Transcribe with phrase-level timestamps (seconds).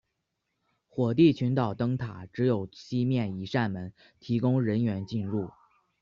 [0.87, 5.51] 火地群岛灯塔只有西面一扇门提供人员进入。